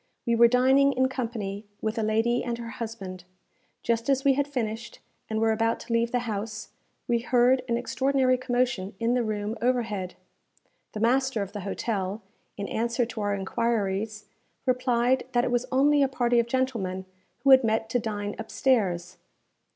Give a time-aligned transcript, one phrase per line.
[0.25, 3.23] We were dining in company with a lady and her husband.
[3.83, 4.97] Just as we had finished,
[5.29, 6.69] and were about to leave the house,
[7.07, 10.15] we heard an extraordinary commotion in the room overhead.
[10.93, 12.23] The master of the hotel,
[12.57, 14.25] in answer to our enquiries,
[14.65, 17.05] replied that it was only a party of gentlemen
[17.43, 19.17] who had met to dine upstairs.